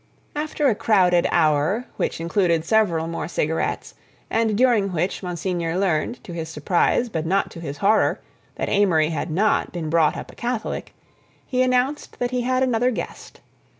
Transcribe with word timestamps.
After 0.35 0.67
a 0.67 0.73
crowded 0.73 1.27
hour 1.31 1.85
which 1.97 2.19
included 2.19 2.65
several 2.65 3.05
more 3.07 3.27
cigarettes, 3.27 3.93
and 4.31 4.57
during 4.57 4.89
which 4.93 5.21
Monsignor 5.21 5.77
learned, 5.77 6.23
to 6.23 6.33
his 6.33 6.49
surprise 6.49 7.07
but 7.07 7.23
not 7.23 7.51
to 7.51 7.59
his 7.59 7.77
horror, 7.77 8.19
that 8.55 8.67
Amory 8.67 9.09
had 9.09 9.29
not 9.29 9.71
been 9.71 9.91
brought 9.91 10.17
up 10.17 10.31
a 10.31 10.35
Catholic, 10.35 10.95
he 11.45 11.61
announced 11.61 12.17
that 12.17 12.31
he 12.31 12.41
had 12.41 12.63
another 12.63 12.89
guest. 12.89 13.41